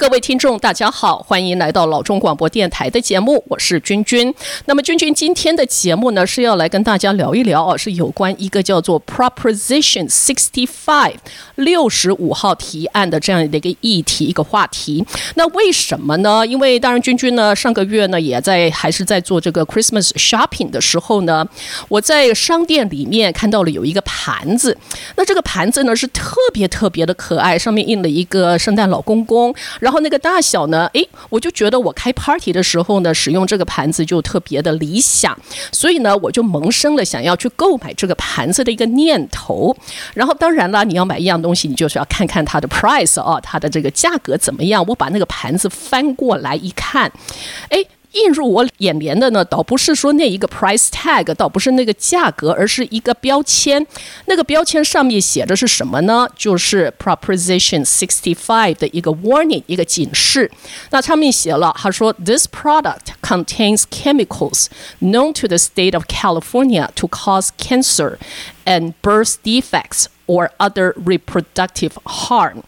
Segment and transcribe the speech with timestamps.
[0.00, 4.34] 各位听众，大家好，欢迎来到老中广播电台的节目，我是君君。
[4.64, 11.16] 那么君君今天的节目呢，是要来跟大家聊一聊哦，是有关一个叫做 Proposition Sixty Five
[11.56, 15.04] 六十五号提案的这样的一个议题一个话题。
[15.34, 16.46] 那为什么呢？
[16.46, 21.46] 因为当然君君呢上个月呢也在还是在做这个 Christmas shopping 的时候呢，
[21.88, 24.74] 我在商店里面看到了有一个盘子，
[25.16, 30.88] 那这个盘子呢是特别特别的可爱，上面印了一个圣诞老公公，然然后那个大小呢？
[30.92, 35.36] 诶，我就觉得我开 party 的时候呢，使用这个盘子就特别的理想，
[35.72, 39.76] 所以呢，我就萌生了想要去购买这个盘子的一个念头。
[40.14, 44.84] 然后当然了，你要买一样东西，你就是要看看它的 price 哦，它的这个价格怎么样。
[44.86, 47.10] 我把那个盘子翻过来一看，
[47.70, 47.84] 诶。
[48.13, 53.85] 映入我眼帘的呢，倒不是说那一个 price tag，倒不是那个价格，而是一个标签。
[54.27, 56.25] 那个标签上面写的是什么呢？
[56.33, 60.49] 就是 Proposition Sixty Five 的一个 warning，一个警示。
[60.91, 64.67] 那上面写了，他说：“This product contains chemicals
[65.01, 68.17] known to the state of California to cause cancer
[68.63, 72.63] and birth defects or other reproductive harm。”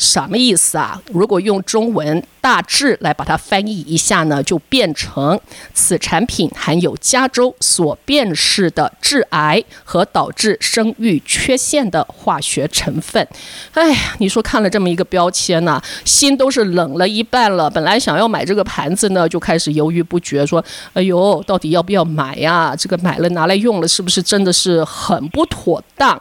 [0.00, 0.98] 什么意思啊？
[1.12, 5.38] 如果用中文大致来把它翻译一下呢，就变成
[5.74, 13.28] 此产品含有加州所辨识的致癌和导致生育缺陷的化学成分。
[13.74, 17.68] 哎呀，你说看了这么一个标签呢，心都是冷了一半了。
[17.68, 22.74] 本来想要买这个盘子呢，就开始犹豫不决，说：“哎呦，到底要不要买呀？
[22.74, 26.18] 这个买了拿来用了，是不是真的是很不妥当？”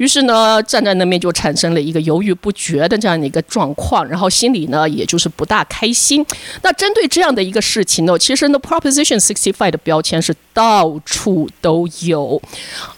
[0.00, 6.24] 于是呢，站在那边就产生了一个犹豫不决的这样的一个状况，然后心里呢也就是不大开心。
[6.62, 12.40] 那针对这样的一个事情呢，其实呢，Proposition Sixty Five 的标签是到处都有，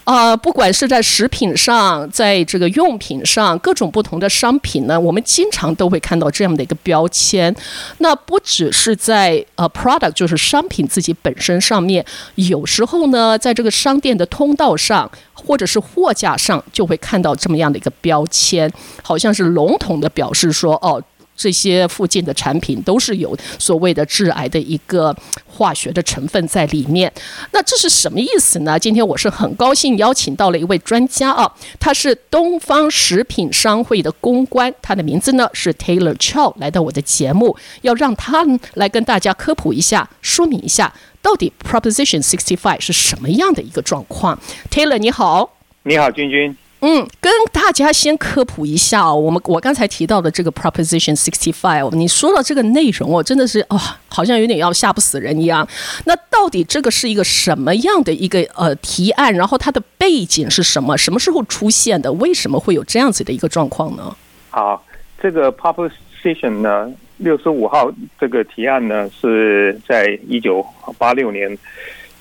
[0.05, 7.53] 啊，不管是在食品上，在这个用品上，各种不同的商品呢，我们经常都会看到这样的一个标签。
[7.99, 12.07] 那不只是在呃 product，就是商品自己本身上面，
[12.37, 15.11] 有时候呢，在这个商店的通道上。
[15.47, 18.73] 或者是货架上就会看到这么样的一个标签，
[19.03, 21.03] 好像是笼统的表示说，哦，
[21.35, 25.17] 这些附近的产品都是有所谓的致癌的一个
[25.47, 27.13] 化学的成分在里面。
[27.53, 28.79] 那这是什么意思呢？
[28.79, 40.93] 今天我是很高兴邀请到了一位专家啊，他是东方食品商会的公关，他的名字呢是 Taylor Chow，来到我的节目，要让他来跟大家科普一下，说明一下。
[41.23, 44.39] 到底 Proposition Sixty Five 是什么样的一个状况
[44.71, 49.15] ？Taylor 你好，你好君君，嗯，跟大家先科普一下哦。
[49.15, 55.67] 我们我刚才提到的这个 Proposition Sixty Five，你说到这个内容哦，真的是哦，好像有点要吓不死人一样。
[56.07, 59.33] 那到底这个是一个什么样的一个呃提案？
[59.33, 60.99] 然后它的背景是什么？
[60.99, 62.13] 什么时候出现的？
[62.15, 64.17] 为什么会有这样子的一个状况呢？
[64.51, 64.85] 好，
[65.23, 66.91] 这个 Proposition 呢？
[67.23, 67.89] 六十五号
[68.19, 70.65] 这个提案呢，是在一九
[70.99, 71.57] 八六年，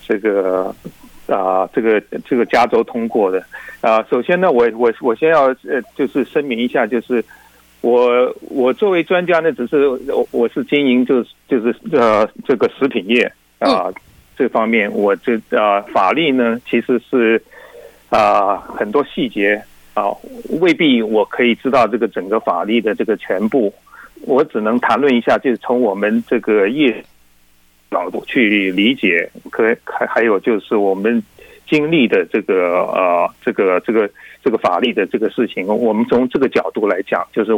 [0.07, 0.73] 这个
[1.25, 3.43] 啊，这个这个加州通过的
[3.81, 4.05] 啊。
[4.11, 7.23] 首先呢，我我我先要呃，就是声明一下，就是
[7.81, 13.23] 我我作为专家呢，只是我我是经营就是就是呃这个食品业
[13.57, 13.91] 啊
[14.37, 17.41] 这方面，我这啊法律呢其实是
[18.09, 19.59] 啊很多细节
[19.95, 20.11] 啊
[20.59, 23.73] 未必我可以知道这个整个法律的这个全部。
[24.23, 27.03] 我只能谈论一下，就是从我们这个业
[27.89, 31.21] 角度去理解，可还还有就是我们
[31.67, 34.09] 经历的这个呃这个这个
[34.43, 37.51] 这个法律的这个事情，我们从这个角度来讲，就是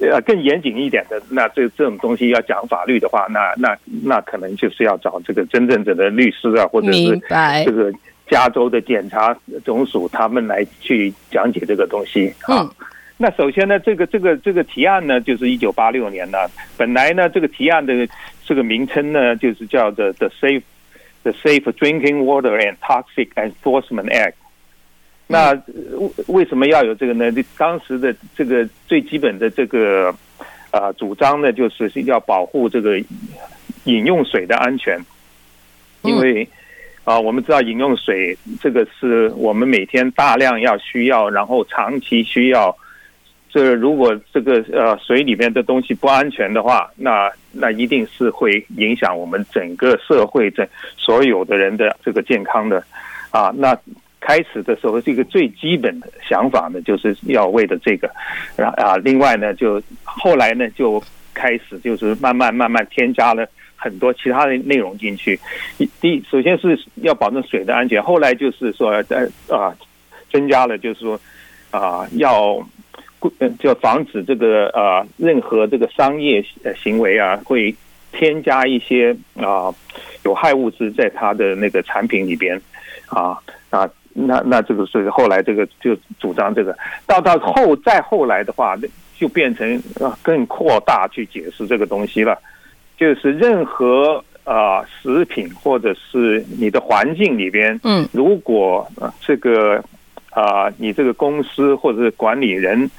[0.00, 7.20] 呃更严谨一点的，那这这种东西要讲法律的话，那那那可能就是要找这个真正的律师啊，或者是
[7.64, 7.92] 这个
[8.28, 12.32] 加州的检察总署他们来去讲解这个东西。
[12.42, 12.68] 啊。
[13.18, 16.38] 那首先呢，这个这个这个提案呢，就是一九八六年呢，
[16.76, 18.08] 本来呢，这个提案的
[18.44, 20.62] 这个名称呢，就是叫做 The Safe
[21.22, 24.32] The Safe Drinking Water and Toxic Enforcement Act。
[25.28, 25.56] 那
[26.26, 27.30] 为什么要有这个呢？
[27.56, 30.12] 当时的这个最基本的这个
[30.72, 32.98] 啊主张呢，就是要保护这个
[33.84, 34.98] 饮用水的安全，
[36.02, 36.48] 因为
[37.04, 42.76] 啊，我们知道饮用水这个是我们每天大量要需要，然后长期需要。
[43.52, 50.66] 这如果这个呃水里面的东西不安全的话，那那一定是会影响我们整个社会的
[50.96, 52.82] 所有的人的这个健康的，
[53.30, 53.76] 啊，那
[54.20, 58.10] 开始的时候这个最基本的想法呢，就是要为了这个，
[58.56, 61.02] 然啊，另外呢，就后来呢就
[61.34, 63.46] 开始就是慢慢慢慢添加了
[63.76, 65.38] 很多其他的内容进去，
[66.00, 69.76] 第首先是要保证水的安全，后来就是说呃啊
[70.30, 71.20] 增加了就是说
[71.70, 72.66] 啊要。
[73.58, 76.44] 就防止这个呃任何这个商业
[76.82, 77.74] 行为啊，会
[78.10, 79.72] 添加一些啊
[80.24, 82.60] 有害物质在它的那个产品里边
[83.06, 83.38] 啊
[83.70, 86.76] 啊，那那这个是后来这个就主张这个，
[87.06, 88.76] 到到后再后来的话，
[89.16, 92.36] 就变成啊更扩大去解释这个东西了，
[92.98, 98.86] 就是任何啊食品或者是你的环境里边，嗯，如果
[99.20, 99.82] 这个
[100.30, 102.90] 啊你这个公司或者是管理人。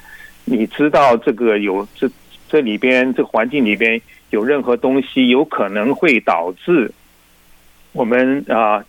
[0.44, 2.10] 你知道这个有这
[2.48, 4.00] 这里边这个环境里边
[4.30, 6.90] 有任何东西有可能会导致
[7.92, 8.84] 我们啊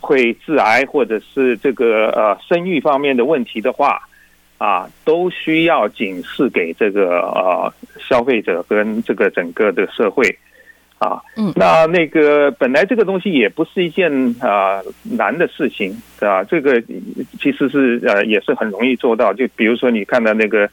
[0.00, 4.00] 会致癌或者是这个呃生育方面的问题的话
[4.58, 10.38] 啊，都需要警示给这个呃消费者跟这个整个的社会
[11.00, 11.20] 啊。
[11.36, 14.10] 嗯，那那个本来这个东西也不是一件
[14.40, 16.80] 啊难的事情啊，这个
[17.40, 19.34] 其实是呃也是很容易做到。
[19.34, 20.70] 就比如说你看到那个。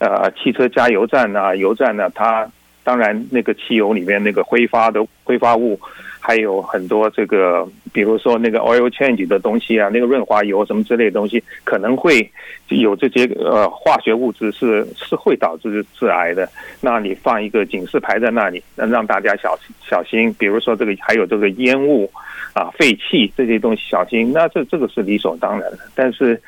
[0.00, 2.48] 呃，汽车加油站啊，油站呢，它
[2.84, 5.76] 当然那个汽油里面那个挥发的挥发物，
[6.20, 12.30] 还有很多这个，比如说那个 oil change 的东西啊，那个润滑油什么之类的东西，可能会
[12.68, 16.48] 有这些呃化学物质是是会导致致癌的。
[16.80, 20.34] 那你放一个警示牌在那里，让大家小小心。
[20.38, 22.10] 比如说这个还有这个烟雾
[22.52, 24.32] 啊、废气这些东西小心。
[24.32, 25.78] 那这这个是理所当然的。
[25.94, 26.40] 但是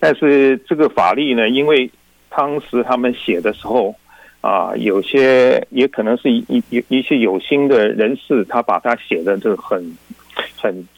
[0.00, 1.88] 但是这个法律呢，因为
[2.28, 3.94] 当时他们写的时候，
[4.42, 9.96] 啊，有些也可能是一一一些有心的人士，他把他写的这个很
[10.60, 10.88] 很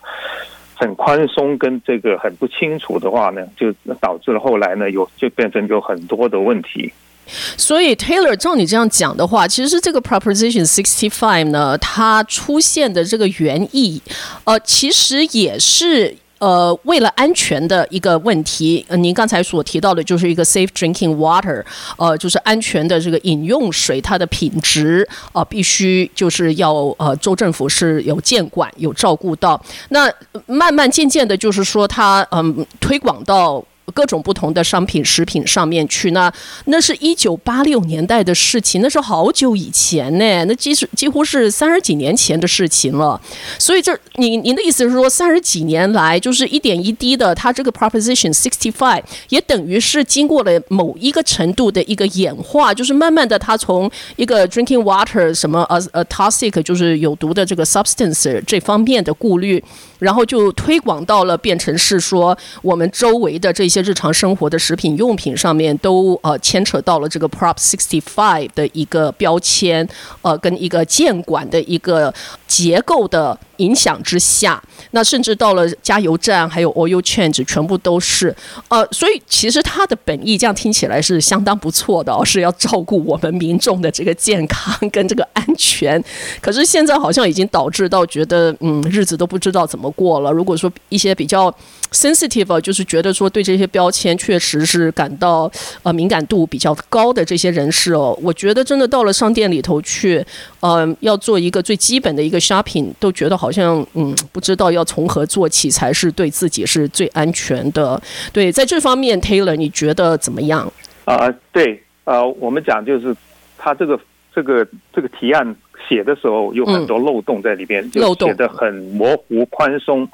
[0.75, 3.71] 很宽松，跟这个很不清楚的话呢，就
[4.01, 6.93] 导致了后来呢有就变成有很多的问题。
[7.27, 14.03] 所以 Taylor，照你这样讲的话，其实这个 Proposition Sixty Five 呢，它出现的这个原意，
[14.45, 16.17] 呃，其实也是。
[16.45, 21.65] 呃，为了安全的一个问题，呃，您刚才所提到的就是一个 safe drinking water，
[21.97, 29.59] 呃，就是安全的这个饮用水，它的品质啊，必须就是要呃，州政府是有监管、有照顾到。
[29.89, 30.13] 那
[30.45, 33.65] 慢慢渐渐的，就是说它嗯，推广到。
[33.93, 36.33] 各种不同的商品、食品上面去，那
[36.67, 43.21] 那是一九八六年代的事情，那是好久以前呢，那几十几乎是三十几年前的事情了。
[43.59, 59.63] 所以这，您您的意思是说，三十几年来，就是一点一滴的，它这个 Proposition Sixty Five 也等于是经过了某一个程度的一个演化，就是慢慢的，它从一个 Drinking Water 什么呃呃 Toxic 就是有毒的这个 Substance 这方面的顾虑。
[60.01, 69.89] 然后就推广到了变成是说，我们周围的这些些日常生活的食品用品上面都呃牵扯到了这个 Prop Sixty Five 的一个标签，
[70.23, 72.13] 呃，跟一个监管的一个
[72.47, 78.37] 结构的影响之下，那甚至到了加油站还有 Oil Change 全部都是，
[78.69, 86.03] 呃，所以其实它的本意这样听起来是相当不错的哦，是要照顾我们民众的这个健康跟这个安全。
[86.43, 89.91] 可是现在好像已经导致到觉得，嗯，日子都不知道怎么。
[89.95, 91.55] 过了，如果说一些比较
[91.95, 95.51] sensitive，就是觉得说对这些标签确实是感到
[95.83, 100.23] 呃敏感度比较高的这些人士哦，我觉得真的到了商店里头去，
[100.61, 108.01] 呃，要做一个最基本的一个 shopping，都觉得好像嗯，不知道要从何做起才是对自己是最安全的。
[108.33, 110.71] 对，在这方面，Taylor，你觉得怎么样？
[111.05, 113.15] 啊，对，呃，我们讲就是
[113.57, 113.99] 他这个
[114.35, 115.57] 这个这个提案。
[115.87, 120.09] 写的时候有很多漏洞在里边，就写的很模糊宽松，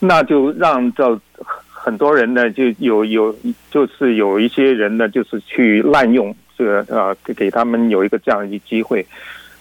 [0.00, 1.20] 那就让这
[1.68, 3.34] 很多人呢就有有
[3.70, 9.04] 就是有一些人呢就是去滥用这个呃给给他们有一个这样一机会，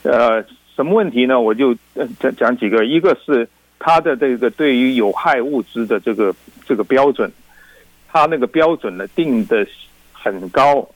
[0.03, 0.43] 呃
[0.75, 1.39] 什么问题呢？
[1.39, 1.75] 我就
[2.19, 3.47] 讲讲几个，一个是
[3.79, 6.33] 他的这个对于有害物质的这个
[6.65, 7.31] 这个标准，
[8.07, 9.65] 他那个标准呢定的
[10.11, 10.87] 很高，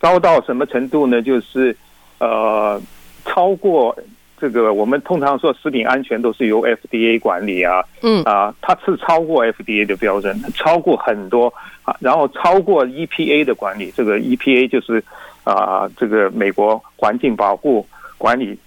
[0.00, 1.22] 高到什么程度呢？
[1.22, 1.76] 就是
[2.18, 2.80] 呃。
[3.26, 3.98] 超过
[4.36, 15.02] 这个，我们通常说食品安全都是由 FDA 管理啊，嗯啊，它是超过 FDA 的标准，超过很多啊，然后超过 EPA 的管理，这个 EPA 就是
[15.44, 17.86] 啊，这个美国环境保护
[18.18, 18.58] 管理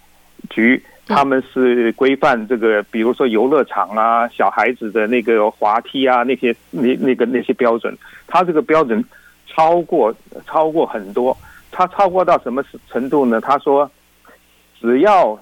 [0.49, 7.95] 局，他们是规范这个，比如说游乐场啊，小孩子的那个滑梯啊，那些那那个那些标准，
[8.25, 9.03] 它这个标准
[9.45, 10.15] 超过
[10.47, 11.37] 超过很多，
[11.71, 13.41] 它超过到什么程度呢？
[13.41, 13.89] 他说。
[14.79, 15.35] 只要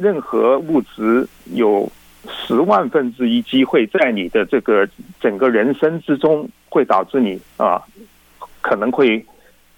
[0.00, 1.90] 任何物质有
[2.28, 4.88] 十万分之一机会在你的这个
[5.20, 7.82] 整个人生之中会导致你啊
[8.60, 9.24] 可能会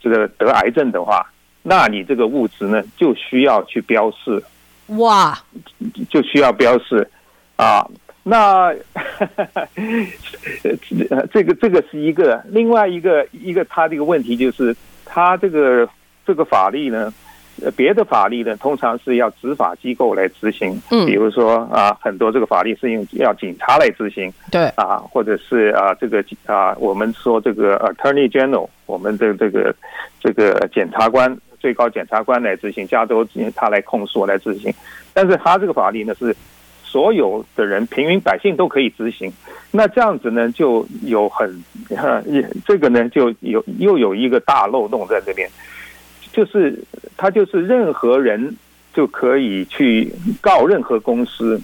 [0.00, 1.26] 这个得癌症的话，
[1.62, 4.42] 那你这个物质呢就需要去标示
[4.96, 5.38] 哇，
[6.08, 7.08] 就需要标示
[7.56, 7.86] 啊。
[8.22, 8.74] 那
[11.10, 15.88] 呃， 这个这个是一个，另外一个一个他这个问题就是，他这个
[16.26, 17.12] 这个法律呢，呃，
[17.76, 29.74] 别的法律呢，通常是要执法机构来执行，嗯，比如说啊，很多这个法律是用要警察来执行，对，啊，或者是啊，这个啊，我们说这个 Attorney General，我们的这个
[30.20, 34.72] 这个检察官，最高检察官来执行，加州他来控诉来执行，
[35.12, 36.34] 但是他这个法律呢是。
[36.82, 39.32] 所有的人，平民百姓都可以执行，
[39.70, 41.62] 那这样子呢，就有很，
[42.66, 45.48] 这个呢，就有又有一个大漏洞在这边，
[46.32, 46.78] 就是
[47.16, 48.56] 他就是任何人
[48.94, 51.60] 就可以去告任何公司，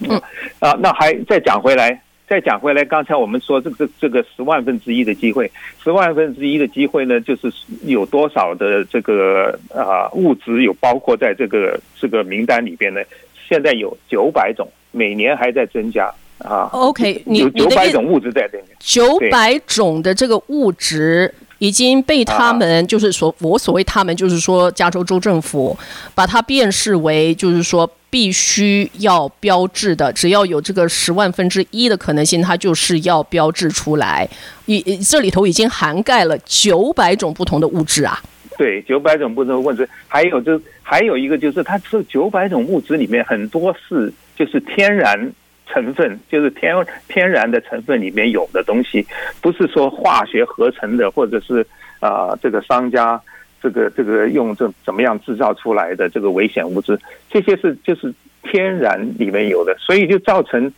[0.00, 0.20] 嗯
[0.58, 5.50] 啊，那还再讲回来，再讲回来，刚才我们说这个这个十万分之一的机会，
[5.82, 7.52] 十万分之一的机会呢，就是
[7.84, 13.00] 有多少的这个啊物质有包括在这个这个名单里边呢？
[13.48, 16.70] 现在有九百种，每年还在增加啊。
[16.72, 18.64] OK，有九百种物质在里面。
[18.78, 25.78] 九百种的这个物质已经被他们，就是所我所谓他们，就是说加州州政府
[26.12, 34.28] 把它辨识为，就是说必须要标志的，只要有这个十万分之一的可能性，它就是要标志出来。
[34.66, 38.20] 已这里头已经涵盖了九百种不同的物质啊。
[38.58, 45.32] 对，九百种不同的物质，还有就还有一个就是，它这九百种物质里面很多是就是天然
[45.72, 46.74] 成分，就是天
[47.08, 49.06] 天然的成分里面有的东西，
[49.40, 51.66] 不是说化学合成的，或者是
[52.00, 53.20] 啊这个商家
[53.62, 56.98] 这个这个用这怎么样制造出来的这个危险物质，
[57.30, 58.12] 这些是就是
[58.42, 60.70] 天然里面有的，所以就造成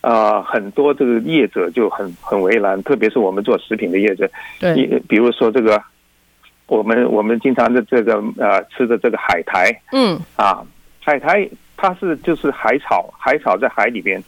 [0.00, 4.74] 啊很多这个业者就很很为难，特别是我们做食品的业者，对，
[5.08, 5.82] 比如说这个。
[6.68, 10.18] 我们我们经常的这个呃吃的这个海苔，嗯。
[10.34, 10.66] 啊，
[11.00, 14.22] 海苔它是就是海草，海草在海里边，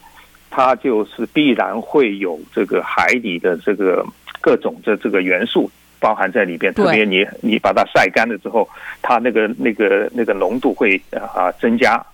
[0.50, 4.04] 它就是必然会有这个海底的这个
[4.40, 6.72] 各种的这个元素包含在里边。
[6.74, 8.68] 特别你你把它晒干了之后，
[9.00, 12.04] 它那个那个那个浓度会啊增加。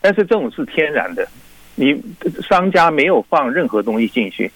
[0.00, 1.26] 但是这种是天然的，
[1.74, 2.00] 你
[2.46, 4.50] 商家没有放任何东西进去，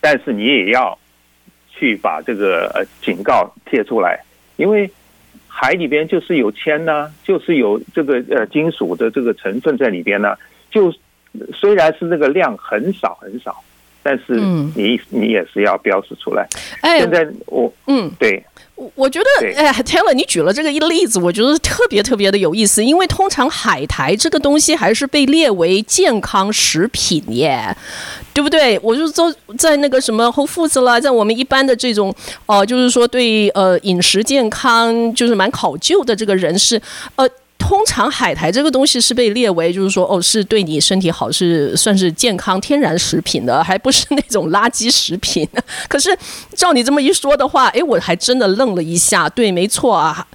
[0.00, 0.98] 但是你也要
[1.68, 4.18] 去把这个呃警告贴出来。
[4.56, 4.90] 因为
[5.62, 10.34] 海里边就是有铅呢，就是有这个呃金属的这个成分在里边呢。
[10.72, 10.92] 就
[11.54, 13.62] 虽然是那个量很少很少，
[14.02, 14.34] 但是
[14.74, 16.48] 你你也是要标示出来。
[16.80, 18.44] 哎，现在我嗯对。
[18.96, 27.76] 我觉得，哎，Taylor，你举了这个一例子，我觉得特别特别的有意思，因为通常海苔这个东西还是被列为健康食品耶，
[28.34, 28.76] 对不对？
[28.82, 32.12] 我就说在那个什么 Whole Foods 啦，在我们一般的这种，
[32.46, 36.80] 呃，就是说对呃饮食健康就是蛮考究的这个人士，
[37.14, 37.28] 呃。
[37.72, 45.48] 通常海苔这个东西是被列为，就是说，哦，是对你身体好，是算是健康天然食品的，还不是那种垃圾食品。
[45.88, 46.14] 可是
[46.54, 49.26] 照你这么一说的话，哎，我还真的愣了一下。
[49.30, 50.26] 对，没错啊，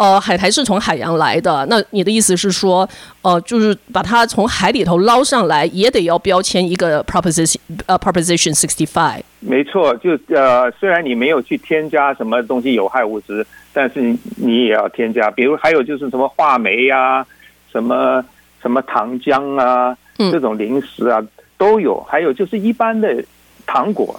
[0.00, 1.66] 呃，海苔是从海洋来的。
[1.68, 2.88] 那你的意思是说，
[3.20, 9.20] 呃，就是把它从海里头捞上来，也得要标签一个 proposition，呃，proposition sixty five。
[9.40, 13.46] 没错，就呃，虽然你没有去添加什么东西有害物质。
[13.72, 14.00] 但是
[14.36, 17.24] 你也要添加，比如还有就是什么话梅呀，
[17.70, 18.24] 什么
[18.60, 21.22] 什么糖浆啊，这种零食啊
[21.56, 22.00] 都有。
[22.08, 23.22] 还有就是一般的
[23.66, 24.18] 糖果，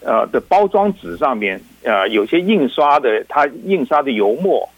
[0.00, 4.68] 呃的包装纸上面，呃有些印刷的，它印刷的油墨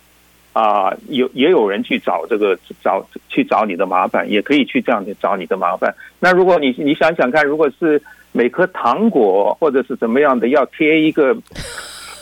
[0.52, 5.94] 啊，有也有人去找这个找去找你的麻烦，也可以去这样子找你的麻烦。
[6.20, 11.36] 那如果你你想想看，如果是每颗糖果或者是怎么样的，要贴一个。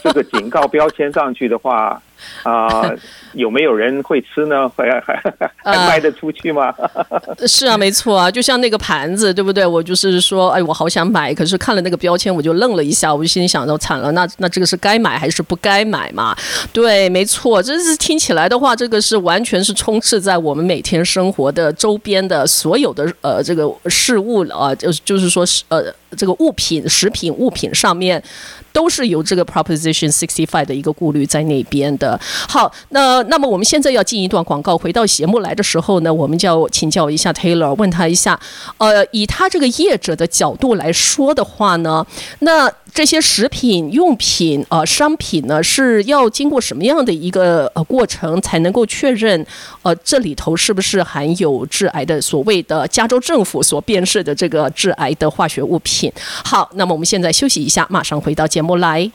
[0.03, 2.01] 这个警告标签上去的话，
[2.43, 2.89] 啊，
[3.33, 4.69] 有没有人会吃呢？
[4.75, 5.21] 还还
[5.63, 6.73] 还卖得出去吗？
[7.47, 9.65] 是啊， 没错啊，就像那个盘子，对不对？
[9.65, 16.35] 我就是说，哎，我好想买，可是看了那个标签，我就愣了一下，我就心里想，着惨了，那那这个是该买还是不该买嘛？
[16.73, 25.83] 对，没错，这是听起来的话，这个是完全是充斥在我们每天生活的周边的所有的呃这个事物啊，就是就是说是呃
[26.17, 28.21] 这个物品、食品、物品上面。
[28.73, 32.10] 都是有这个 proposition sixty five 的一个顾虑在那边的。
[32.47, 38.39] 好，那那么我们现在要进一段广告，回到节目来的时候呢，我们就要请教一下 Taylor，问他一下，
[38.77, 42.05] 呃，以他这个业者的角度来说的话呢，
[42.39, 42.71] 那。
[42.93, 49.47] 这些食品用品呃商品呢，是要经过什么样的一个呃过程才能够确认
[49.81, 56.11] 呃这里头是不是含有致癌的所谓的加州政府所辨识的这个致癌的化学物品？
[56.43, 59.09] 好，那么我们现在休息一下，马上回到节目来。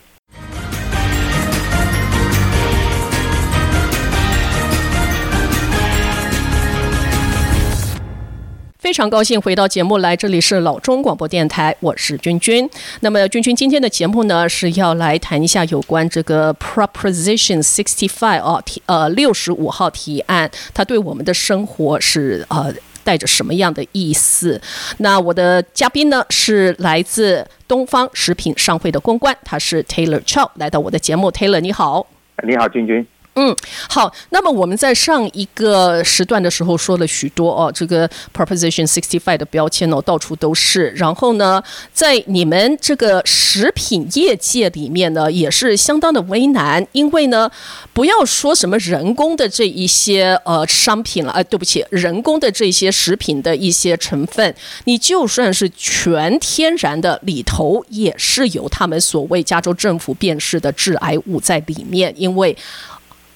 [8.87, 12.71] 非常高兴回到节目来，这里是老中广播电台，我是君君。
[13.01, 24.63] 那么君君今天的节目呢是要来谈一下有关这个 Proposition Sixty Five 哦提呃六十五号提案，它对我们的生活是呃带着什么样的意思？
[24.99, 32.07] 那我的嘉宾呢是来自东方食品商会的公关，他是 Taylor Chow 来到我的节目，Taylor 你好，
[32.47, 33.05] 你好君君。
[33.37, 33.55] 嗯，
[33.89, 34.13] 好。
[34.31, 40.89] 那么我们在上一个时段的时候说了许多哦，这个 Proposition Sixty Five 的标签哦，到处都是。
[40.97, 41.63] 然后呢，
[41.93, 47.51] 在你们这个食品业界里面呢，也是相当的为难，因为呢，
[47.93, 62.57] 不要说什么人工的这一些呃商品了，哎，对不起，人工的这些食品的一些成分，你就算是全天然的，里头也是有他们所谓加州政府辨识的致癌物在里面，因为。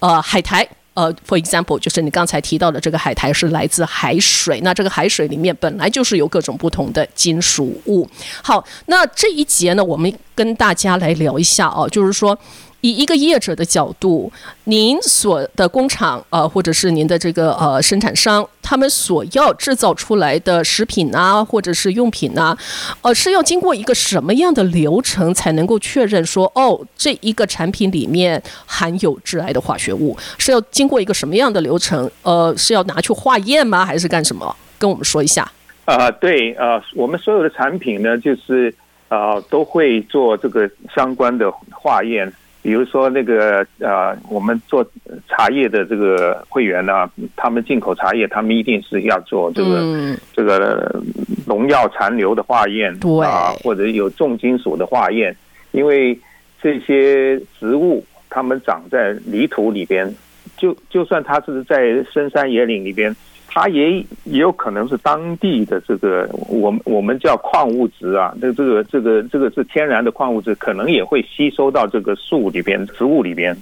[0.00, 8.08] 呃，海苔，呃，for example，就是你刚才提到的这个海苔是来自海水，那这个海水里面本来就是有各种不同的金属物。
[8.42, 12.36] 好，那这一节呢，我们跟大家来聊一下哦，就是说。
[12.82, 14.32] 以一个业者的角度，
[14.64, 22.56] 您所的工厂呃，或者是您的这个呃生产商，他们所要制造出来的食品啊，或者是用品啊，
[23.02, 30.16] 呃，是要经过一个什么样的流程才能够确认说，哦，这一个产品里面含有致癌的化学物？
[30.38, 32.10] 是要经过一个什么样的流程？
[32.22, 33.84] 呃，是要拿去化验吗？
[33.84, 34.56] 还是干什么？
[34.78, 35.50] 跟我们说一下。
[35.84, 38.74] 啊，对，呃，我们所有的产品呢，就是
[39.08, 42.32] 啊，都会做这个相关的化验。
[42.62, 44.84] 比如说那个呃，我们做
[45.28, 51.02] 茶叶的这个会员呢，他们进口茶叶，他们一定是要做这个这个
[51.46, 55.34] 农药残留的化验，啊，或者有重金属的化验，
[55.72, 56.18] 因为
[56.60, 60.14] 这些植物它们长在泥土里边，
[60.56, 63.14] 就就算它是在深山野岭里边。
[63.52, 73.56] 它也也有可能是当地的这个，我们我们叫矿物质啊，这这个这个这个是天然的矿物质，可能也会吸收到这个树里边、植物里边，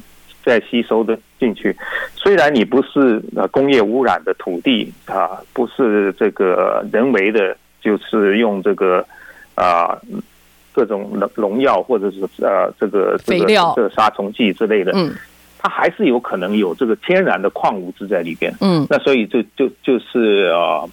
[0.45, 1.75] 再吸收的进去。
[2.15, 9.03] 虽然你不是呃工业污染的土地啊，不是这个人为的，就是用这个
[9.55, 9.99] 啊
[10.75, 14.93] 各种农农药或者是呃这个这个、这个杀虫剂之类的。
[14.95, 15.11] 嗯。
[15.59, 20.89] 它还是有可能有这个天然的矿物质在里边，嗯，那所以就就就是呃，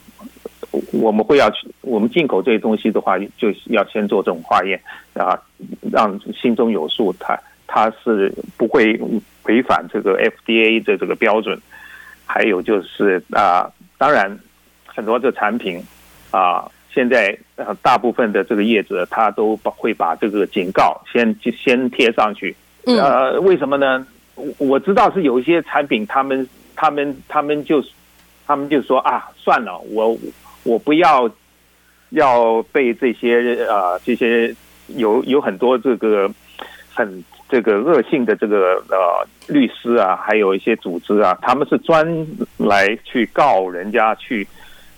[0.92, 4.82] 我们会要去我们进口这些东西的话，就要先做这种化验
[5.14, 5.40] 啊，
[5.92, 9.00] 让心中有数，它它是不会
[9.44, 11.60] 违反这个 FDA 的这个标准。
[12.26, 14.36] 还有就是啊，当然
[14.88, 15.80] 很多这产品
[16.32, 24.08] 啊，现在呃大部分的这个业者他都把会把这个警告先先贴上去，呃，为什么呢？
[24.36, 27.82] 我我知道是有一些产品，他们他们他们就
[28.46, 30.18] 他们就说啊，算了，我
[30.64, 31.30] 我不要
[32.10, 34.54] 要被这些啊这些
[34.88, 36.30] 有有很多这个
[36.94, 42.06] 很这个恶性的这个呃律师啊，还有一些组织啊，他们是专
[42.58, 44.46] 来去告人家去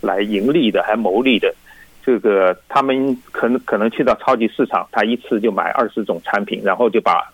[0.01, 1.53] 来盈利的，还牟利的。
[2.03, 7.31] 这个他们可能可能去到超级市场，他一次就买二十种产品，然后就把。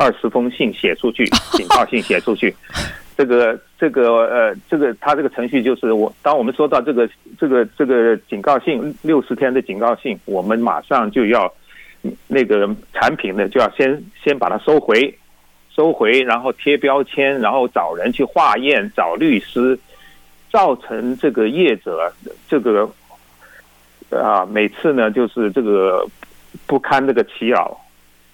[0.00, 2.56] 二十封信写出去， 警告信写出去，
[3.18, 7.06] 这个这个呃，这个他这个程序就是我，当我们收到这个
[7.38, 11.52] 这个这个警告信，六十天的警告信，我们马上就要
[12.26, 15.14] 那个产品呢，就要先先把它收回，
[15.76, 19.78] 收回，然后贴标签，然后找人去化验，找律师，
[20.50, 22.10] 造成这个业者
[22.48, 22.90] 这个
[24.08, 26.06] 啊，每次呢就是这个
[26.66, 27.78] 不堪这个其扰。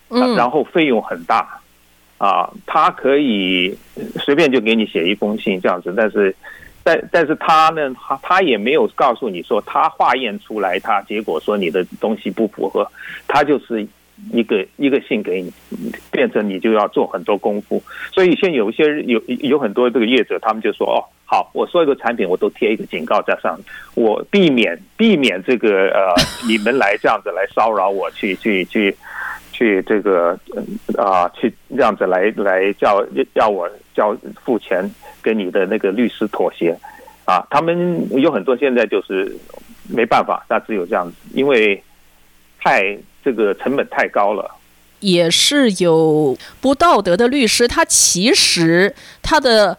[0.08, 1.60] 然后费用很大，
[2.18, 3.76] 啊，他可以
[4.20, 6.34] 随便就给你写一封信这样子，但是，
[6.84, 12.88] 但但是他呢，他他也没有告诉你说他化验出来，他结果说你的东西不符合，
[13.26, 13.84] 他就是
[14.32, 15.52] 一个一个信给你，
[16.12, 17.82] 变成你就要做很多功夫。
[18.12, 26.14] 所以现在有一些有有很多这个业者，他们就说哦，好，我所有的产品我都贴一个警告在上面，我避免避免这个呃
[26.46, 28.96] 你们来这样子来骚扰我，去去去。
[29.56, 30.38] 去这个
[30.98, 34.14] 啊，去这样子来来叫要我交
[34.44, 34.88] 付钱
[35.22, 36.78] 给你的那个律师妥协
[37.24, 39.34] 啊，他们有很多现在就是
[39.88, 41.82] 没办法，那只有这样子，因为
[42.60, 44.50] 太这个成本太高了。
[45.00, 49.78] 也是有不道德的律师，他其实他的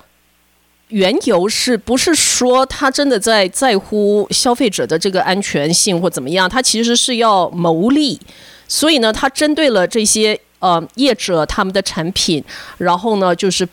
[0.87, 6.49] 缘由是不是说他真的在在乎消费者的这个安全性或怎么样？
[6.49, 8.19] 他其实是要牟利。
[8.67, 12.43] 所以呢，他针对了这些呃业者他们的产品，
[12.77, 13.67] 然后呢，就是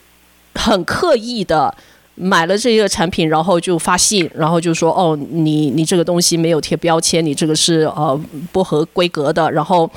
[0.53, 1.73] 很刻意的
[2.15, 8.19] 买了这个产品，然后就发信，然后就说哦，你你这个东西没有贴标签，你这个是呃
[8.51, 9.89] 不合规格的，然后。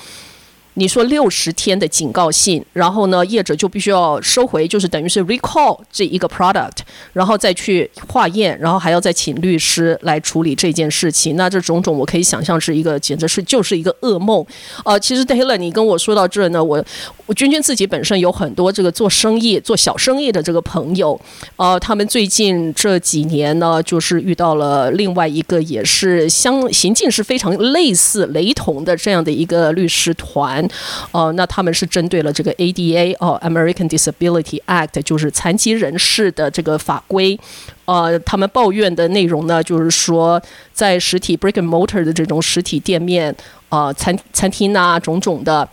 [0.78, 6.78] 你说六十天的警告信，然后呢，业者就必须要收回，就是等于是 recall 这一个 product，
[7.12, 11.34] 然后再去化验，然后还要再请律师来处理这件事情。
[11.34, 14.46] 那这种种，我可以想象是一个，简直是就是一个噩梦。
[14.84, 16.84] 呃，其实 Taylor，你跟我说到这呢，我
[17.26, 21.20] 我君君自己本身有很多这个做生意、做小生意的这个朋友，
[21.56, 30.67] 呃，他们最近这几年呢，就是遇到了另外一个也是相行径是非常类似、雷同的这样的一个律师团。
[31.10, 37.38] 哦，那他们是针对了这个 ADA 哦，American Disability Act，就是残疾人士的这个法规。
[37.84, 40.40] 呃，他们抱怨的内容呢，就是说
[40.72, 43.34] 在实体 brick and mortar 的这种实体店面，
[43.68, 45.68] 啊，餐餐厅啊，种种的，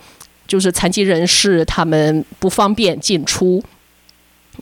[0.46, 3.62] 就是残疾人士他们不方便进出。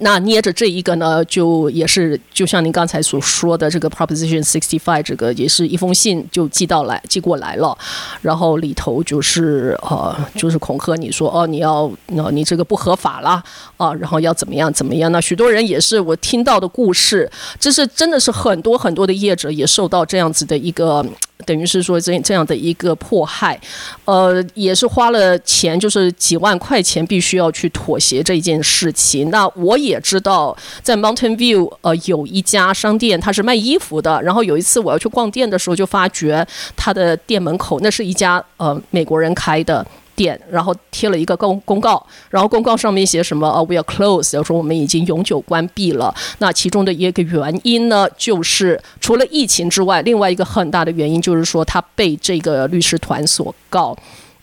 [0.01, 7.77] 那捏着这一个呢，就也是就像您刚才所说的这个 Proposition Sixty Five 这个也是一封信就寄到来寄过来了，
[8.23, 13.43] 然后里头就是呃就是恐吓你说哦你要那你这个不合法啦
[13.77, 15.11] 啊，然后要怎么样怎么样？
[15.13, 17.31] 那许多人也是我听到的故事，
[17.61, 21.05] 这是真的是很多很多的业者也受到这样子的一个。
[21.45, 23.61] 等于是说这这样的一个迫害，
[24.07, 29.29] 呃，也是花了钱，就是几万块钱，必须要去妥协这一件事情。
[29.31, 34.21] 那我也知道，在 Mountain View，呃，有一家商店，它是卖衣服的。
[34.23, 39.87] 然后有一次我要去逛店的时候，就发觉他的店门口那是一家呃美国人开的。
[40.17, 43.49] 店，然后贴了一个公公告，然后公告上面写什么？
[43.49, 46.15] 哦，we are closed，说我们已经永久关闭了。
[46.39, 53.97] 那其中的一个原因呢，就是除了疫情之外，另外一个很大的原因就是说他被这个律师团所告，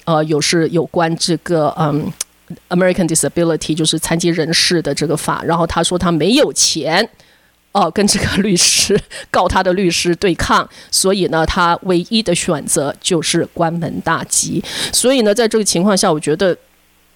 [0.03, 2.11] 呃，有是有关这个嗯
[2.69, 5.43] ，American Disability，就是残疾人士的这个法。
[5.43, 7.09] 然后他说他没有钱。
[7.73, 14.61] 哦，跟这个律师告他的律师对抗，所以呢，他唯一的选择就是关门大吉。
[14.91, 16.53] 所以呢，在这个情况下，我觉得，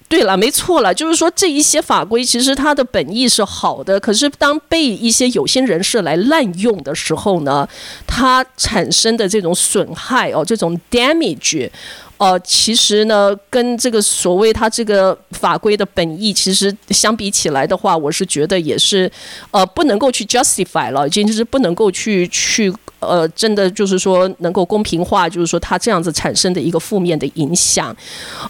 [0.07, 7.67] 对了，没错了，就是说这一些法规其实它的本意是好的，可是当被一些有心人士来滥用的时候呢，
[8.07, 11.69] 它产生的这种损害哦，这种 damage。
[12.17, 19.12] 呃，其实呢，跟这个所谓它这个法规的本意，其实相比起来的话，我是觉得也是，
[19.51, 22.73] 呃，不能够去 justify 了，已经就是不能够去去。
[23.01, 27.95] 呃，真的就是说能够公平化，就是说它这样子产生的一个负面的影响。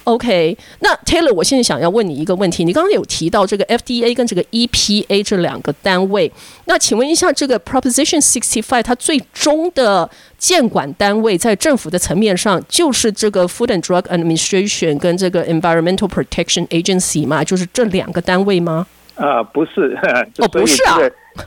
[0.06, 6.32] OK，那 Taylor，我现在想要问你一个问题，你刚刚有提到这个 FDA 跟这个 EPA 这两个单位，
[6.66, 17.44] 那请问一下，这个 Proposition Sixty Five 它最终的监管单位在政府的层面上就是这个 Food and Drug Administration 跟这个 Environmental Protection Agency 嘛？
[17.44, 18.88] 就是这两个单位吗？
[19.16, 19.98] 啊，不是，
[20.40, 20.98] 哦，不是啊，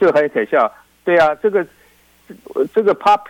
[0.00, 0.72] 就很可笑。
[1.04, 1.66] 对啊，这个。
[2.74, 3.20] 这个 pop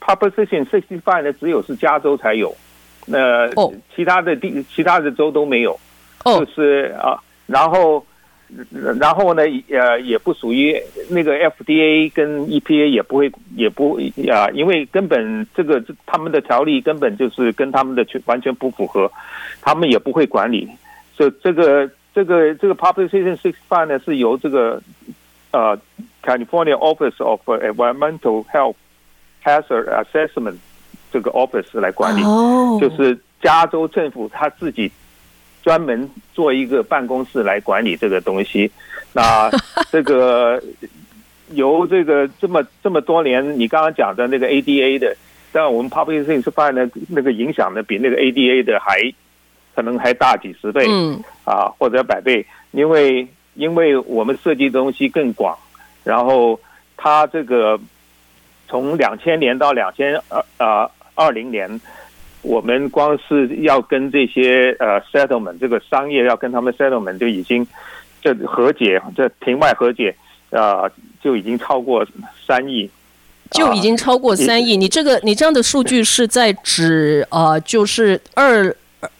[0.00, 2.54] proposition sixty five 呢，只有是加州才有，
[3.04, 3.48] 那
[3.96, 5.76] 其他的地其他的州都没有，
[6.24, 8.06] 就是啊，然后
[9.00, 10.76] 然后呢，呃，也不属于
[11.08, 13.98] 那个 FDA 跟 EPA 也不会也不
[14.30, 19.10] 啊，因为根本这个他们的条例根本就是跟他们的全完全不符合，
[19.60, 20.68] 他们也不会管理，
[21.16, 24.80] 所以这个这个这个 proposition sixty five 呢，是由这个
[25.50, 25.78] 呃。
[26.24, 28.76] California Office of Environmental Health
[29.44, 30.56] Hazard Assessment
[31.12, 32.22] 这个 office 来管理，
[32.80, 34.90] 就是加州政府他自己
[35.64, 38.70] 专门做一个办公室来管理这个东西。
[39.14, 39.50] 那
[39.90, 40.62] 这个
[41.52, 45.16] 由这个这么这么多年，你刚刚讲的那个 ADA 的，
[45.50, 49.00] 但我们 Public 发现呢，那个影响呢比那个 ADA 的还
[49.74, 55.56] 可能还大几十倍，嗯啊或者百倍，因为因为我们设计的东西更广。
[56.04, 56.60] 然后，
[56.98, 57.80] 它这个
[58.68, 61.80] 从两千年到两千二啊二零年，
[62.44, 67.66] 我们光是要跟这些呃 settlement 这个商业要跟他们 settlement 就已经
[68.22, 70.14] 这和解这庭外和解
[70.50, 70.88] 啊
[71.20, 72.06] 就已经超过
[72.46, 72.88] 三亿，
[73.50, 74.76] 就已经超过三亿。
[74.76, 78.74] 你这个你这样的数据是在指呃就是二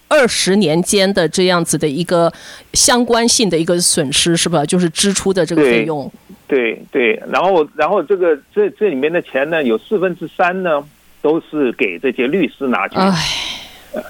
[0.08, 2.32] 二十年间的这样子的一个
[2.74, 4.64] 相关性的一个损失是吧？
[4.64, 6.10] 就是支出的这个费用。
[6.46, 10.84] 对对，然后然后这个这这里面的钱呢，有四分之三呢
[11.24, 12.98] 都是给这些律师拿去，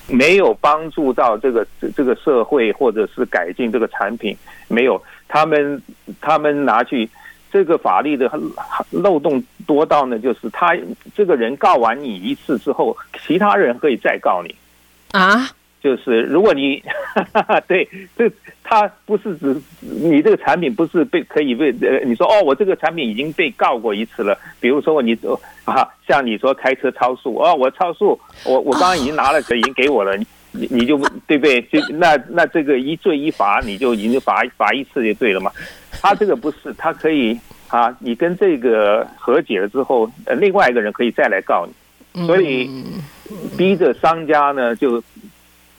[0.09, 5.01] 没有帮助到这个这个社会或者是改进这个产品，没有。
[5.29, 5.81] 他们
[6.21, 7.09] 他们拿去
[7.53, 8.29] 这个法律的
[8.91, 10.77] 漏洞多到呢，就是他
[11.15, 14.53] 这个人告完你一次之后，其他人可以再告你。
[15.13, 15.49] 啊。
[15.85, 16.83] 就是如果你
[17.69, 25.15] 对这他不是指你这个产品不是被可以被呃你说哦我这个产品已经被告过一次了，比如说你
[25.67, 30.17] 啊像你说开车超速哦我超速我我刚刚已经拿了车已经给我了
[30.53, 35.53] 你你就对不对就那那这个一罪一罚你就已经罚罚一次就对了嘛？
[36.01, 41.69] 他这个不是他可以啊你跟这个和解了之后，呃另外一个人可以再来告
[42.15, 42.71] 你，所以
[43.59, 45.03] 逼着商家呢就。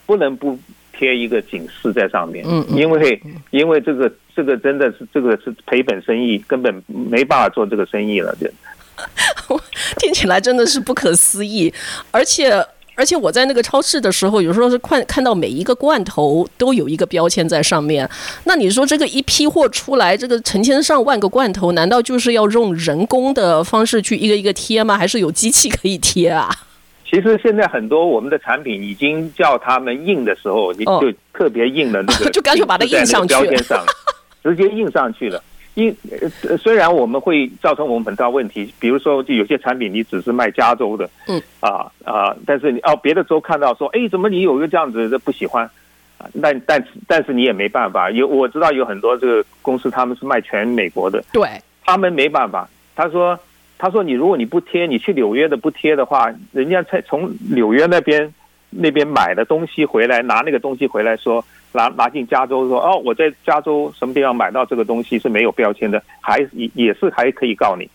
[0.05, 0.57] 不能不
[0.97, 8.47] 贴一个警示在上面，嗯，因为因为这个这个真的是这个是赔本生意，根本没办法做这个生意了，就
[9.99, 11.73] 听起来真的是不可思议。
[12.11, 12.65] 而且
[12.95, 18.09] 而且我在那个超市的时候，有时候是看看到每一个罐头都有一个标签在上面。
[18.45, 24.97] 那你说这个一批货出来，这个成千上万个罐头，难道就是要用人工的方式去一个一个贴吗？
[24.97, 26.49] 还是有机器可以贴啊？
[27.07, 33.85] 其实现在很多我们的产品已经叫他们印的时候，你就特别印了那个， 就干脆把它印上去，标签上，
[34.43, 35.41] 直接印上去了。
[35.75, 35.95] 印
[36.57, 45.69] 虽然我们会造成我们很大问题，比如说就有些产品你只是卖加州的，嗯啊啊，但是你哦别的州看到说，哎，怎么你有一个这样子的不喜欢
[46.17, 46.27] 啊？
[46.41, 51.47] 但但但是你也没办法，有我知道有很多这个公司他们是卖全美国的，对，
[51.83, 53.37] 他们没办法，他说。
[53.77, 58.33] 他说：“你如果你不贴，你去纽约的不贴的话，人家才从纽约那边
[58.69, 67.89] 那边买的东西回来，拿那个东西回来说拿拿进加州说哦，我在加州什么地方买到这个东西是没有标签的，还也也是还可以告你。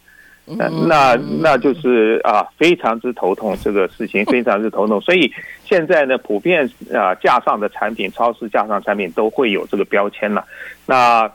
[0.86, 5.00] 那那就是啊，非常之头痛这个事情，非常之头痛。
[5.00, 5.32] 所以
[5.64, 10.44] 现在呢，普遍啊架上的产品，超市架上产品都会有这个标签了。
[10.86, 11.30] 那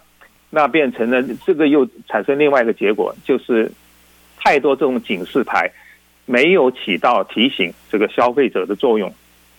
[0.52, 3.72] 那变成了这个又产生另外一个结果，就是。”
[4.46, 5.68] 太多这种警示牌
[6.26, 9.12] 没有起到提醒这个消费者的作用，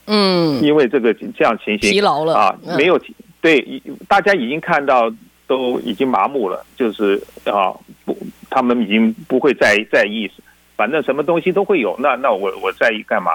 [0.06, 2.36] 嗯，因为这个这样情形疲劳了。
[2.36, 2.96] 啊，没有
[3.40, 5.12] 对，大家已经看到
[5.48, 8.16] 都已经麻木了，就是啊不，
[8.48, 10.30] 他们已经不会在在意，
[10.76, 13.32] 反正什么东西都会有，那那我我在意干嘛？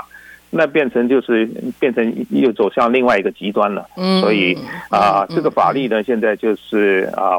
[0.49, 1.45] 那变成就是
[1.79, 4.57] 变成又走向另外一个极端了，嗯，所以
[4.89, 7.37] 啊，这个法律呢，现在就是啊，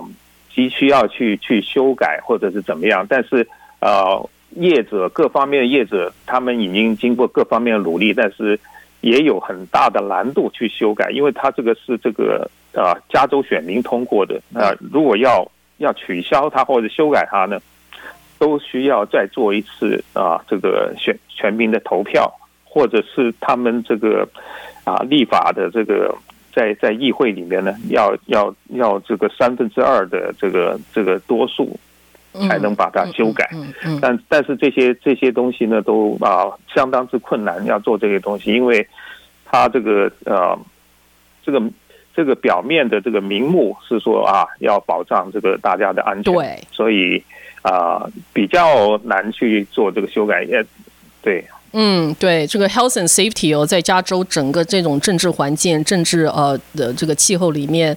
[0.54, 3.48] 急需要去去修改或者是怎么样，但是。
[3.82, 8.56] 呃，业者各方面的业者，他们已经经过各方面的努力，但是
[9.00, 15.44] 也有很大的难度去修改，因为他这个是这个呃加州选民通过的，那如果要
[15.78, 17.58] 要取消它或者修改它呢，
[18.38, 22.32] 都需要再做一次啊这个选全民的投票，
[22.64, 24.28] 或者是他们这个
[24.84, 26.14] 啊立法的这个
[26.54, 31.76] 在在议会里面呢，要要要这个三分之二的这个这个多数。
[32.32, 33.48] 才能把它修改，
[34.00, 38.86] 但但是这些这些东西呢，都啊相当之困难，要做这些东西，因为
[39.44, 40.58] 它这个呃
[41.44, 41.62] 这个
[42.14, 47.22] 这个表面的这个名目是说啊要保障这个大家的安全，对，所以
[47.62, 50.64] 啊比较难去做这个修改，也
[51.20, 51.44] 对。
[51.74, 57.96] 嗯，对这个 health and safety 哦，在加州整个这种政治环境、政治呃的这个气候里面，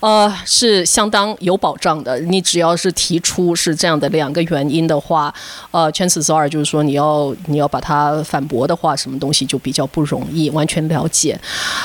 [0.00, 2.20] 呃是相当有保障的。
[2.20, 5.32] 你只要是提出是这样的两个原因的话，
[5.70, 11.40] 呃，chances are 就是说你要你要把它反驳的话，什么东西就比较不容易完全了解。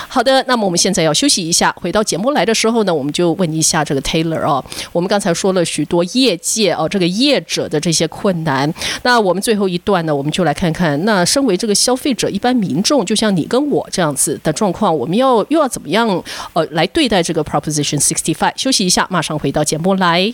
[0.10, 8.69] 好的，那么我们现在要休息一下，回到节目来的时候呢，我们就问一下这个 Taylor 啊，我们刚才说了许多业界哦，这个业者的这些困难，
[9.04, 11.25] 那我们最后一段呢，我们就来看看那。
[11.29, 16.07] 身为这个消费者，一般民众，就像你跟我这样子的状况，我们要又要怎么样
[16.53, 18.53] 呃来对待这个 Proposition Sixty Five？
[18.55, 20.33] 休息一下，马上回到节目来。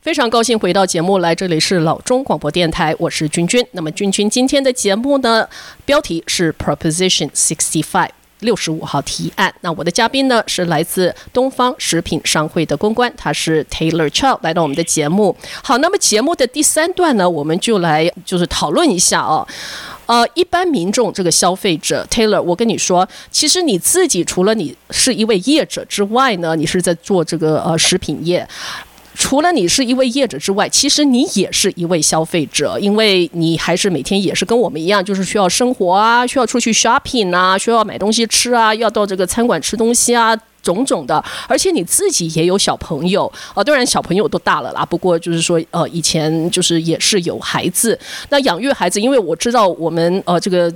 [0.00, 3.64] 非常高兴回到节目来，这里是老中广播电台，我是君君。
[3.70, 5.46] 那么君君今天的节目呢，
[5.84, 8.19] 标题是 Proposition Sixty Five。
[8.40, 9.52] 六十五号提案。
[9.60, 15.36] 那我的嘉宾呢是来自东方食品商会的公关，他是 Taylor Chow 来到我们的节目。
[15.62, 19.46] 好，那么节目的第三段呢，我们就来就是讨论一下哦。
[20.06, 28.48] 呃，一般民众这个消费者 Taylor，我跟你说，其实你自己除了你是一位业者之外呢，你是在做这个呃食品业。
[29.14, 44.84] 除了你是一位业者之外，其实你也是一位消费者，因为你还是每天也是跟我们一样，就是需要生活啊，需要出去 shopping 啊，需要买东西吃啊，要到这个餐馆吃东西啊，种种的，而且你自己也有小朋友啊，当然小朋友都大了啦。
[44.84, 47.98] 不过就是说，呃，以前就是也是有孩子。
[48.28, 50.72] 那养育孩子，因为我知道我们呃这个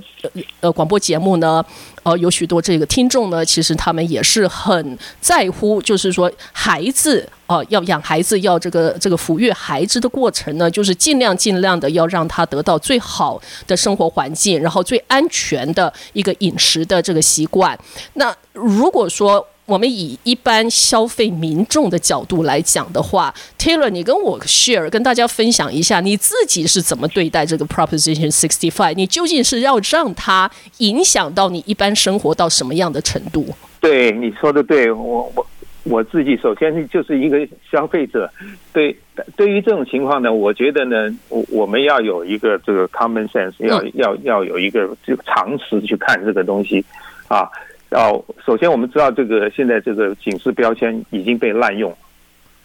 [0.61, 1.64] 呃广播节目呢，
[2.03, 17.79] 呃有许多这个听众呢，其实他们也是很在乎，就是说孩子啊，要养孩子，要这个这个抚育孩子的过程呢，就是尽量尽量的要让他得到最好的生活环境，然后最安全的一个饮食的这个习惯。
[18.14, 28.94] 那如果说，我们以一般消费民众的角度来讲的话，Taylor，你跟我 share，跟大家分享一下你自己是怎么对待这个 Proposition Sixty Five？
[28.94, 33.46] 你究竟是要让它影响到你一般生活到什么样的程度？
[33.81, 35.46] 对，你说的对，我我
[35.85, 38.31] 我自己首先就是一个消费者，
[38.70, 38.94] 对，
[39.35, 46.85] 对于这种情况呢，我觉得呢，我我们要有一个这个 common sense，要要要有一个这个常识去看这个东西
[47.29, 47.48] 啊。
[47.95, 51.97] 哦，首先我们知道这个现在这个警示标签已经被滥用，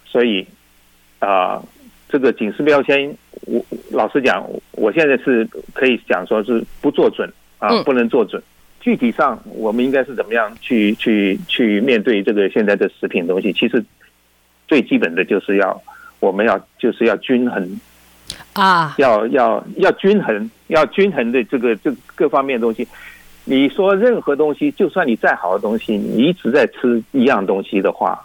[0.04, 0.44] 所以
[1.20, 1.62] 啊，
[2.08, 3.16] 这个警示标签，
[3.46, 8.42] 我老实讲，我现在是可以讲说是不做准啊，不能做准。
[8.80, 13.52] 具体上我们应该是怎么样去去去面对这个现在的食品东西？
[13.52, 13.84] 其实
[14.66, 15.80] 最基本的就是要
[16.18, 17.80] 我们要就是要均衡
[18.54, 22.88] 啊，要要要均衡，要均衡的这个这各方面东西。
[23.50, 28.24] 你说任何东西，就算你再好的东西，你一直在吃一样东西的话，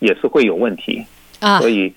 [0.00, 1.02] 也是会有问题
[1.40, 1.58] 啊。
[1.60, 1.90] 所以，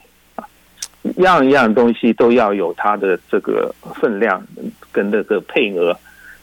[1.18, 4.42] 样样东西都要有它的这个分量
[4.94, 5.94] 跟那个配额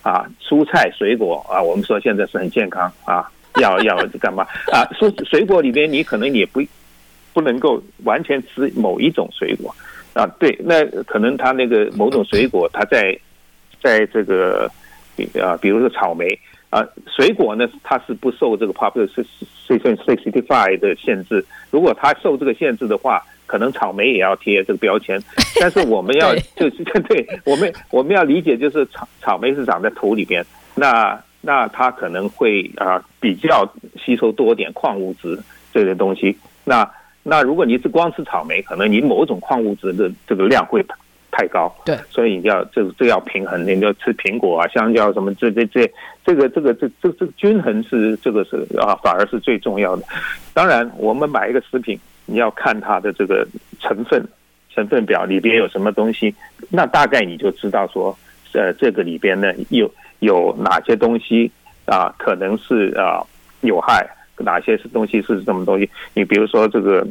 [0.02, 0.26] 啊。
[0.38, 3.26] 蔬菜水果啊，我们说现在是很健康啊，
[3.58, 4.84] 要要干嘛啊？
[4.92, 6.60] 蔬水果里边，你可能也不
[7.32, 9.74] 不能够完全吃某一种水果
[10.12, 10.26] 啊。
[10.38, 13.18] 对，那可能它那个某种水果，它在
[13.82, 14.70] 在这个。
[15.40, 16.26] 啊，比如说草莓
[16.70, 19.24] 啊，水果呢，它是不受这个 population
[19.68, 21.44] sixty five 的限制。
[21.70, 25.20] 如果它受这个限制的话，可能草莓也要贴这个标签。
[25.60, 33.66] 但是我们要 就是 对，我们我们要理解，就是草草莓是长在土里边，那那它可能会啊比较
[34.04, 35.38] 吸收多点矿物质
[35.72, 36.36] 这些东西。
[36.64, 36.88] 那
[37.22, 40.84] 那如果你是光吃草莓，可能你某种矿物质的这个量会。
[41.30, 45.90] 太高，对，所以要这这要平衡，你要吃苹果啊、香蕉什么，这这这
[46.24, 50.02] 这个这个这这这均衡是这个是啊，反而是最重要的。
[50.54, 53.46] 当然，我们买一个食品，你要看它的这个
[53.80, 54.26] 成分
[54.70, 56.34] 成分表里边有什么东西，
[56.70, 58.16] 那大概你就知道说，
[58.54, 61.50] 呃，这个里边呢有有哪些东西
[61.84, 63.20] 啊，可能是啊
[63.60, 64.08] 有害，
[64.38, 65.90] 哪些是东西是什么东西？
[66.14, 67.06] 你比如说这个。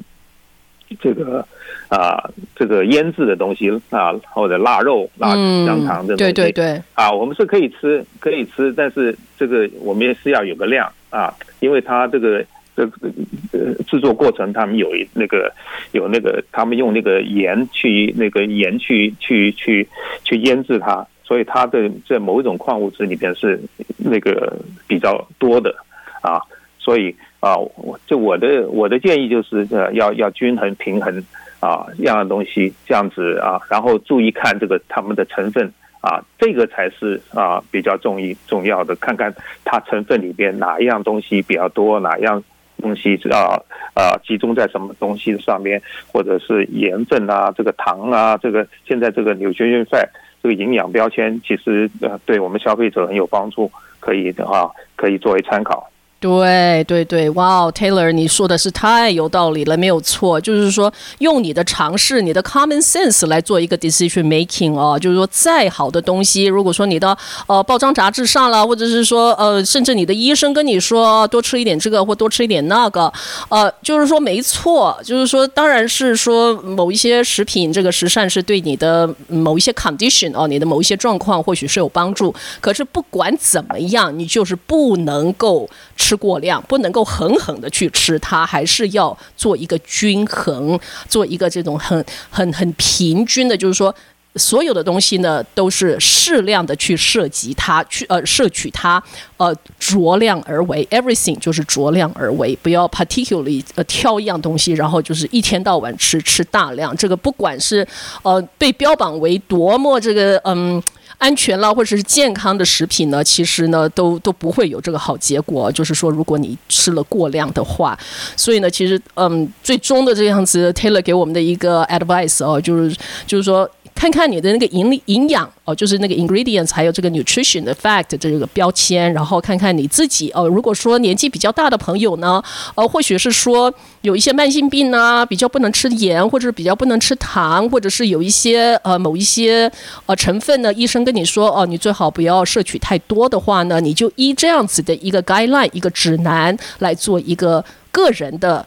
[1.00, 1.45] 这个
[1.89, 5.34] 啊，这个腌制的东西啊，或者腊肉、腊
[5.65, 12.45] 香肠这东西，对对对，啊，我们是可以吃，可以吃，但是这个我们也是要有个量啊，因为它这个
[12.76, 13.10] 这个
[13.52, 15.52] 呃制作过程，他们有那个
[15.91, 19.88] 有那个，他们用那个盐去那个盐去去去
[20.24, 23.60] 去腌制它，所以它的在某一种矿物质里边是
[23.98, 24.56] 那个
[24.88, 25.76] 比较多的
[26.21, 26.39] 啊，
[26.78, 27.15] 所以。
[27.45, 31.23] 啊，我就我的我的建议就是呃，要要均衡平衡
[31.60, 39.31] 啊，样样东西这样子啊，然后注意看这个他们的成分啊，这个才是啊比较重意重要的，看看
[39.63, 42.43] 它成分里边哪一样东西比较多，哪样
[42.81, 43.62] 东西啊
[43.93, 45.79] 啊集中在什么东西上面，
[46.12, 50.10] 或者是盐分啊，这个糖啊，这个现在这个纽崔元赛
[50.41, 55.88] 这个营养标签，其实呃对我们消费者很有帮助，可以的话可以作为参考。
[56.25, 60.41] 对对对，哇，Taylor，你说的是太有道理了，没有错。
[60.41, 64.97] 就是说，用你的尝试、你的 common sense 来做一个 decision making 哦。
[64.99, 73.13] 就是说，再好的东西，如果说你的呃报章杂志上了，或者是说呃，甚至你的医生跟你说多吃一点这个或多吃一点那个，
[73.49, 74.99] 呃，就是说没错。
[75.03, 82.33] 就是说，当然是说某一些食品这个食膳是对你的某一些 condition 哦，你的某一些状况或许是有帮助。
[82.59, 86.14] 可是不管怎么样，你就是不能够吃。
[86.15, 93.93] 过量不能够狠狠的去吃它，还是要做一个均衡，做一个这种很很很平均的，就是说
[94.36, 99.01] 所有的东西呢都是适量的去涉及它，去呃摄取它，
[99.38, 107.88] 呃酌量而为，everything 就是酌量而为，不要 particularly 呃挑一样东西，然后就是一天到晚吃吃大量，这个不管是
[108.23, 110.82] 呃被标榜为多么这个嗯。
[111.17, 115.72] 安全了，或者是健康的食品呢，其实呢都都不会有这个好结果。
[115.72, 117.97] 就是说，如果你吃了过量的话，
[118.36, 122.95] 所以呢，其实嗯，最终的这样子，Taylor 给我们的一个 advice 哦，就是
[123.26, 123.70] 就是说。
[123.96, 130.48] 看看你的那个营营养哦，就是那个 ingredients，还有这个 nutrition 的 fact 这个标签，然后看看你自己哦。
[130.48, 132.43] 如果说年纪比较大的朋友呢，
[132.76, 139.72] 呃，或许是说有一些慢性病啊，比较不能吃盐，或者是比较不能吃糖，或者是有一些呃某一些
[140.06, 148.64] 呃成分呢，医生跟你说哦，你最好不要摄取太多的话呢，你就依这样子的一个 guideline 一个指南来做一个个人的。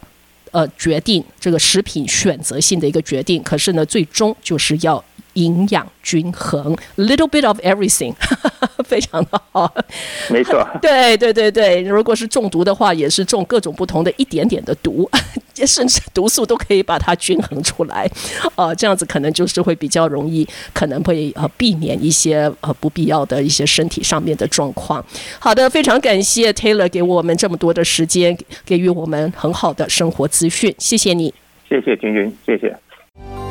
[0.59, 5.03] 呃，决定这个食品选择性的一个决定，可是呢，最终就是要
[5.35, 8.15] 营养均衡，little bit of everything，
[8.85, 9.73] 非常的好，
[10.31, 15.09] 没错， 对对对对，如果是中毒的话，也是中各种不同的一点点的毒。
[15.67, 18.09] 甚至毒素都可以把它均衡出来，
[18.55, 25.05] 呃，这样子可能就是会比较容易，可能会呃避免一些呃不必要的一些身体上面的状况。
[25.41, 31.35] 好的，非常感谢 Taylor 给我们这么多的时间，给予我们很好的生活资讯，谢谢你，
[31.69, 33.48] 谢谢君君，谢谢。